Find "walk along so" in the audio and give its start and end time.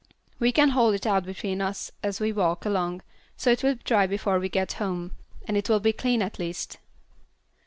2.33-3.51